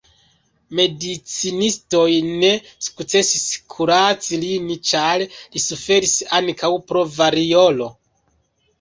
Medicinistoj 0.77 2.07
ne 2.31 2.49
sukcesis 2.87 3.45
kuraci 3.75 4.41
lin, 4.47 4.75
ĉar 4.95 5.29
li 5.37 5.65
suferis 5.69 6.19
ankaŭ 6.43 6.77
pro 6.91 7.09
variolo. 7.23 7.97